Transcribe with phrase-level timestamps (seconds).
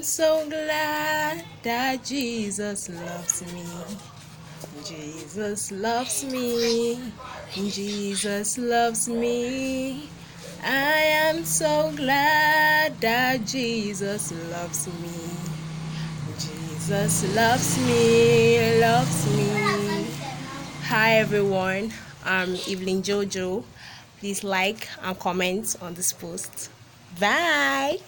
[0.00, 3.64] am so glad that Jesus loves me.
[4.82, 7.12] Jesus loves me.
[7.52, 10.08] Jesus loves me.
[10.64, 15.20] I am so glad that Jesus loves me.
[16.38, 20.06] Jesus loves me, loves me.
[20.84, 21.92] Hi everyone,
[22.24, 23.64] I'm Evelyn Jojo.
[24.18, 26.70] Please like and comment on this post.
[27.20, 27.98] Bye.